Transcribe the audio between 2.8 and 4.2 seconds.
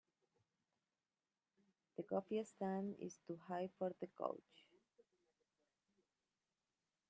is too high for the